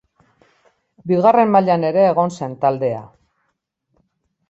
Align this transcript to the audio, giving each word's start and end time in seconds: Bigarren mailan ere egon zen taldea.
Bigarren 1.11 1.53
mailan 1.57 1.87
ere 1.91 2.07
egon 2.07 2.35
zen 2.41 2.59
taldea. 2.67 3.07